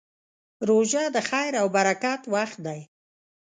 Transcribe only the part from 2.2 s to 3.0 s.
وخت دی.